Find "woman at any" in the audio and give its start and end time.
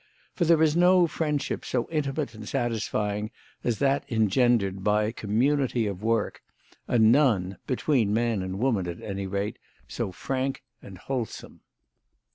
8.57-9.27